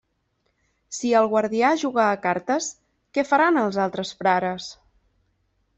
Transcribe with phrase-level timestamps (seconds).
[0.99, 2.71] Si el guardià juga a cartes,
[3.19, 4.73] què faran els altres frares?